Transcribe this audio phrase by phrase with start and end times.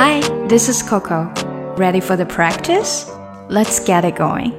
[0.00, 1.28] Hi, this is Coco.
[1.76, 3.10] Ready for the practice?
[3.50, 4.52] Let's get it going.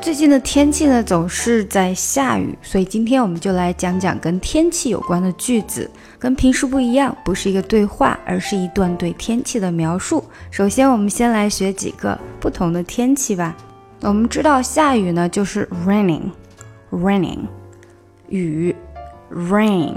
[0.00, 5.90] 最近的天气呢总是在下雨，所以今天我们就来讲讲跟天气有关的句子。
[6.18, 10.24] 跟平时不一样，不是一个对话，而是一段对天气的描述。
[10.50, 13.54] 首先，我们先来学几个不同的天气吧。
[14.00, 17.40] 我们知道下雨呢就是 raining，raining，
[18.30, 18.74] 雨
[19.30, 19.96] ，rain。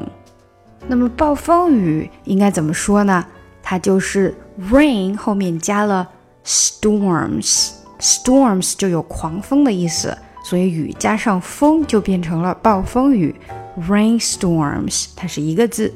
[0.88, 3.26] 那么暴风雨应该怎么说呢？
[3.62, 4.36] 它就是
[4.70, 6.10] rain 后面加了
[6.46, 13.34] storms，storms 就有狂风的意思，所以雨加上风就变成了暴风雨
[13.88, 15.94] ，rainstorms，它是一个字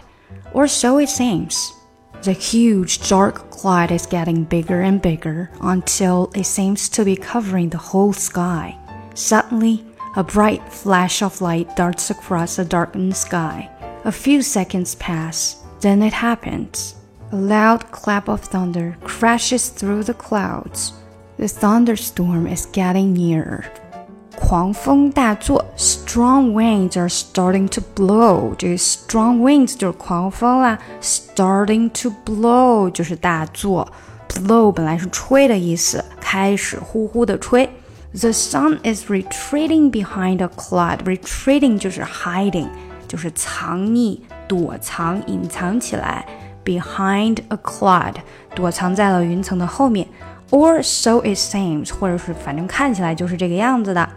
[0.53, 1.69] or so it seems.
[2.23, 7.69] The huge dark cloud is getting bigger and bigger until it seems to be covering
[7.69, 8.75] the whole sky.
[9.13, 9.83] Suddenly,
[10.15, 13.69] a bright flash of light darts across the darkened sky.
[14.05, 16.95] A few seconds pass, then it happens.
[17.31, 20.93] A loud clap of thunder crashes through the clouds.
[21.37, 23.63] The thunderstorm is getting nearer.
[24.35, 28.53] 狂风大作，strong winds are starting to blow。
[28.55, 33.91] 这个 strong winds 就是狂风啦，starting to blow 就是大作。
[34.27, 37.69] blow 本来是吹的意思，开始呼呼的吹。
[38.13, 40.99] The sun is retreating behind a cloud.
[41.03, 42.69] Retreating 就是 hiding。
[43.07, 46.25] 就是藏匿、躲藏、隐藏起来，
[46.65, 48.15] behind a cloud，
[48.55, 50.07] 躲藏在了云层的后面，
[50.49, 54.09] or so it seems，或者是反正看起来就是这个样子的。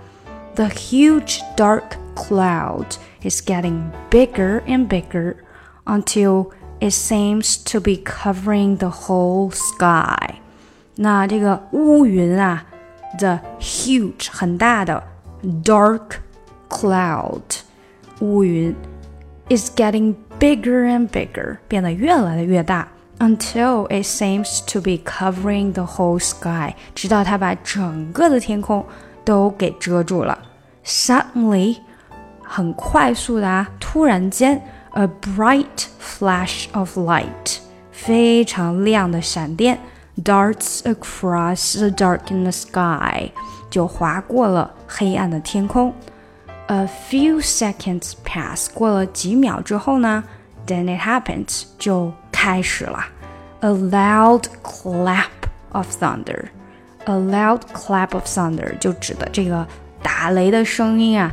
[0.55, 1.83] The huge dark
[2.15, 2.87] cloud
[3.23, 5.37] is getting bigger and bigger
[5.85, 10.37] until it seems to be covering the whole sky。
[10.95, 12.65] 那这个乌云啊，
[13.19, 15.03] the huge 很大的
[15.63, 16.21] dark
[16.71, 17.43] cloud。
[18.21, 18.75] 乌云
[19.49, 22.89] is getting bigger and bigger，变得越来的越大，
[23.19, 28.85] until it seems to be covering the whole sky，直到它把整个的天空
[29.25, 30.39] 都给遮住了。
[30.85, 31.79] Suddenly，
[32.43, 37.59] 很快速的啊，突然间，a bright flash of light，
[37.91, 39.79] 非常亮的闪电，
[40.23, 43.31] darts across the darkened sky，
[43.69, 45.93] 就划过了黑暗的天空。
[46.72, 50.24] A few seconds pass，过了几秒之后呢
[50.66, 53.06] ，then it happens，就开始了。
[53.60, 55.26] A loud clap
[55.74, 56.46] of thunder。
[57.04, 59.68] A loud clap of thunder 就指的这个
[60.02, 61.30] 打雷的声音啊。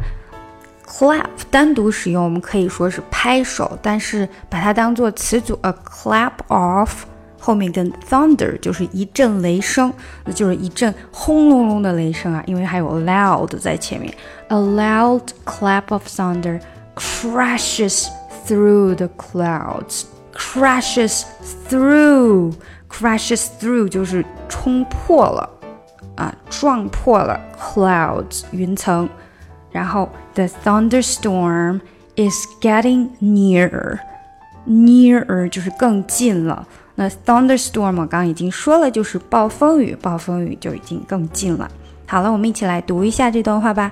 [0.85, 7.05] Clap 单独使用，我们可以说是拍手，但是把它当做词组，a clap of。
[7.40, 9.92] 后面跟 thunder 就是一阵雷声，
[10.24, 14.14] 那就是一阵轰隆隆的雷声啊，因为还有 loud 在前面。
[14.48, 16.62] A loud clap of thunder
[16.96, 18.08] crashes
[18.48, 20.04] through the clouds.
[20.34, 21.26] Crashes
[21.70, 22.54] through,
[22.90, 25.50] crashes through 就是冲破了
[26.16, 29.08] 啊，撞破了 clouds 云层。
[29.72, 31.82] 然后 the thunderstorm
[32.16, 34.00] is getting nearer.
[34.68, 36.68] Nearer 就是更近了。
[36.98, 41.70] 那 thunderstorm 我刚刚已经说了，就是暴风雨，暴风雨就已经更近了。
[42.06, 43.92] 好了，我们一起来读一下这段话吧。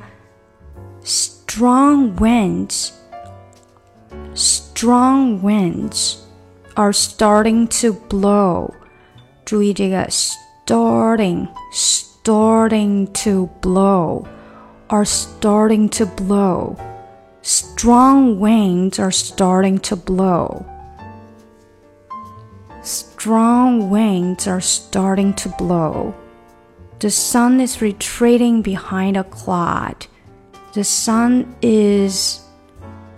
[1.03, 2.89] Strong winds,
[4.35, 6.17] strong winds
[6.75, 8.71] are starting to blow.
[9.43, 14.25] 注意这个 starting, starting to blow.
[14.91, 16.75] are starting to blow.
[17.41, 20.65] Strong winds are starting to blow.
[23.25, 26.13] Strong winds are starting to blow.
[26.99, 30.05] The sun is retreating behind a cloud.
[30.73, 32.41] The sun is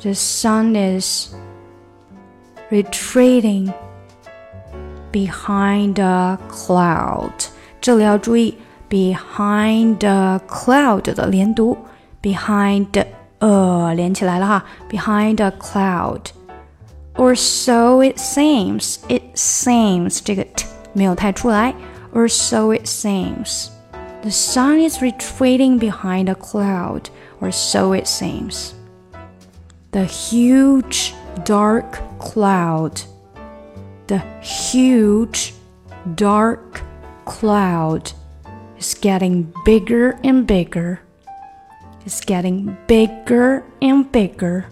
[0.01, 1.34] the sun is
[2.72, 3.74] retreating
[5.12, 7.48] behind a cloud。
[7.81, 8.57] 这里要注意
[8.90, 11.78] behind a cloud 的连读，
[12.22, 13.06] behind
[13.40, 16.22] 呃连起来了哈，behind a cloud。
[17.18, 18.98] Or so it seems.
[19.07, 21.74] It seems 这个 t 没有太出来。
[22.13, 23.69] Or so it seems.
[24.22, 27.10] The sun is retreating behind a cloud.
[27.40, 28.74] Or so it seems.
[29.92, 31.13] The huge
[31.44, 33.01] dark cloud.
[34.07, 35.54] The huge
[36.16, 36.81] dark
[37.25, 38.12] cloud
[38.78, 41.00] is getting bigger and bigger.
[42.06, 44.66] It's getting bigger and bigger.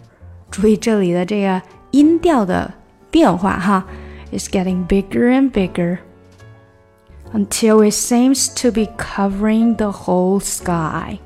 [0.50, 1.62] 注意这里的这个
[1.96, 2.74] 音调的
[3.10, 3.86] 变化哈。
[4.32, 6.00] It's getting bigger and bigger
[7.34, 11.20] until it seems to be covering the whole sky.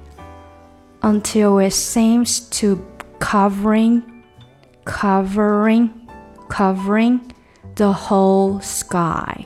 [1.01, 2.83] Until it seems to
[3.19, 4.01] covering,
[4.86, 5.92] covering,
[6.50, 7.21] covering
[7.75, 9.45] the whole sky.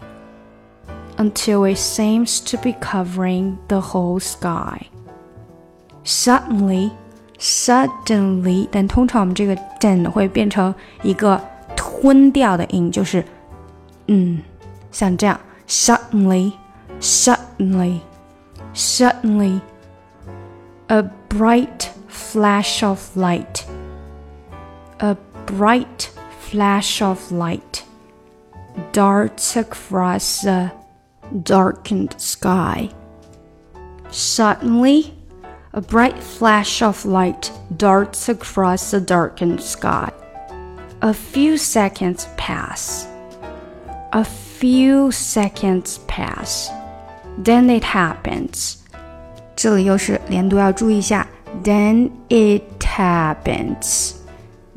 [1.18, 4.88] Until it seems to be covering the whole sky.
[6.04, 6.92] Suddenly,
[7.40, 10.74] suddenly，但通常我们这个 den 会变成
[11.04, 11.42] 一个
[11.75, 13.24] 吞掉的音，就是
[14.07, 14.42] 嗯，
[14.92, 16.54] 像这样，suddenly,
[17.00, 18.00] suddenly,
[18.74, 19.62] suddenly,
[20.88, 23.63] a bright flash of light,
[24.98, 25.16] a
[25.46, 26.10] bright
[26.42, 27.84] flash of light
[28.92, 30.72] darts across the
[31.44, 32.90] darkened sky.
[34.12, 35.12] Suddenly,
[35.74, 40.12] a bright flash of light darts across the darkened sky.
[41.01, 43.07] A few seconds pass.
[44.12, 46.69] A few seconds pass.
[47.38, 48.78] Then it happens.
[49.56, 51.28] 这里又是连读要注意一下。
[51.63, 54.13] Then it happens.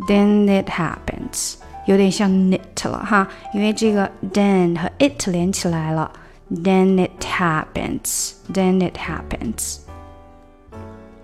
[0.06, 1.54] Then it happens.
[1.86, 6.12] 有点像 knit 了哈，因为这个 then 和 it 连起来了。
[6.50, 8.34] Then it happens.
[8.52, 9.78] Then it happens.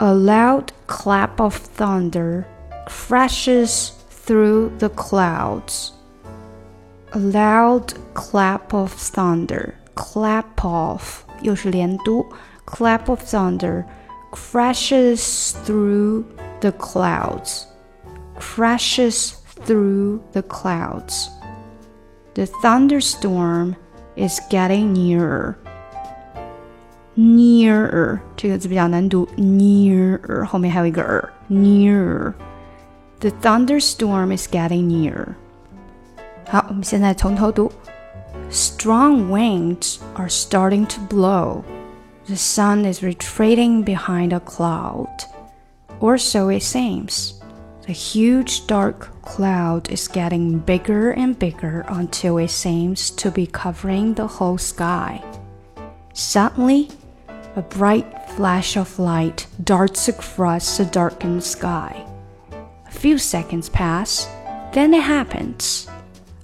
[0.00, 2.46] A loud clap of thunder
[2.86, 5.92] crashes through the clouds.
[7.12, 9.74] A loud clap of thunder.
[9.94, 12.26] Clap off 又是连读。
[12.66, 13.84] Clap of thunder
[14.30, 16.24] crashes through
[16.60, 17.66] the clouds.
[18.38, 19.34] Crashes
[19.64, 21.28] through the clouds.
[22.34, 23.74] The thunderstorm
[24.16, 25.56] is getting nearer.
[27.16, 32.34] Nearer 这个字比较难读，nearer 后面还有一个 er。Nearer.
[33.20, 35.34] The thunderstorm is getting nearer.
[36.48, 37.72] 好，我们现在从头读。
[38.50, 41.64] Strong winds are starting to blow.
[42.26, 45.08] The sun is retreating behind a cloud.
[45.98, 47.32] Or so it seems.
[47.86, 54.14] The huge dark cloud is getting bigger and bigger until it seems to be covering
[54.14, 55.22] the whole sky.
[56.12, 56.90] Suddenly,
[57.56, 58.06] a bright
[58.36, 62.04] flash of light darts across the darkened sky.
[62.86, 64.28] A few seconds pass,
[64.72, 65.88] then it happens.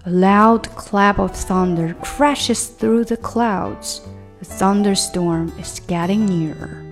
[0.07, 4.03] A loud clap of thunder crashes through the clouds.
[4.41, 6.83] The thunderstorm is getting nearer.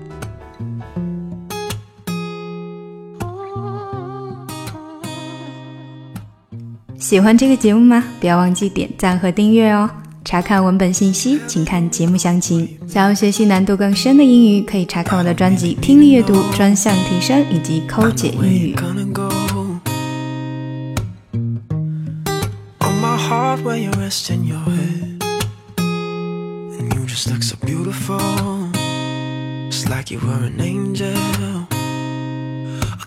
[6.99, 8.05] 喜欢这个节目吗？
[8.21, 9.91] 不要忘记点赞和订阅哦！
[10.28, 12.68] 查看文本信息，请看节目详情。
[12.86, 18.76] 想要学习难度更深的英语，可以查看我的专辑《听力阅读专项提升》以及《抠解英语》。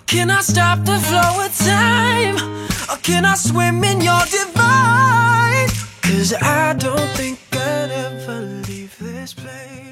[0.06, 2.36] Can I stop the flow of time?
[2.88, 4.99] Or can I swim in your divine?
[6.02, 9.89] Cause I don't think I'd ever leave this place.